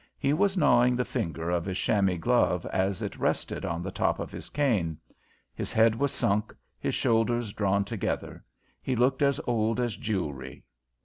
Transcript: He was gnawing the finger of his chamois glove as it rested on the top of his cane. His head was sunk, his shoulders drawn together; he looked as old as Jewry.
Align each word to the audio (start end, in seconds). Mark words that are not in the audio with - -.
He 0.17 0.33
was 0.33 0.57
gnawing 0.57 0.95
the 0.95 1.05
finger 1.05 1.51
of 1.51 1.63
his 1.63 1.77
chamois 1.77 2.17
glove 2.17 2.65
as 2.73 3.03
it 3.03 3.19
rested 3.19 3.63
on 3.63 3.83
the 3.83 3.91
top 3.91 4.17
of 4.17 4.31
his 4.31 4.49
cane. 4.49 4.97
His 5.53 5.71
head 5.71 5.93
was 5.93 6.11
sunk, 6.11 6.55
his 6.79 6.95
shoulders 6.95 7.53
drawn 7.53 7.85
together; 7.85 8.43
he 8.81 8.95
looked 8.95 9.21
as 9.21 9.39
old 9.45 9.79
as 9.79 9.95
Jewry. 9.95 10.63